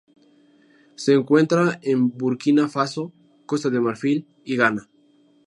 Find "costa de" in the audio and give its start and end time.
3.45-3.79